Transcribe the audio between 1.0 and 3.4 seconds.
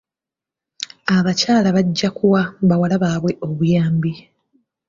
Abakyala bajja kuwa bawala baabwe